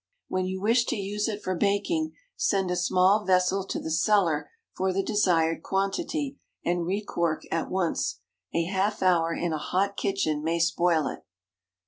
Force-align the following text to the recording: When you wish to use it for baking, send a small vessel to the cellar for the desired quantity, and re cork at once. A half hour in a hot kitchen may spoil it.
When 0.29 0.45
you 0.47 0.59
wish 0.59 0.85
to 0.85 0.95
use 0.95 1.27
it 1.27 1.43
for 1.43 1.53
baking, 1.53 2.15
send 2.35 2.71
a 2.71 2.75
small 2.75 3.23
vessel 3.23 3.63
to 3.67 3.79
the 3.79 3.91
cellar 3.91 4.49
for 4.75 4.91
the 4.91 5.03
desired 5.03 5.61
quantity, 5.61 6.39
and 6.65 6.87
re 6.87 7.03
cork 7.03 7.43
at 7.51 7.69
once. 7.69 8.19
A 8.51 8.63
half 8.63 9.03
hour 9.03 9.31
in 9.31 9.53
a 9.53 9.59
hot 9.59 9.97
kitchen 9.97 10.43
may 10.43 10.57
spoil 10.57 11.05
it. 11.05 11.23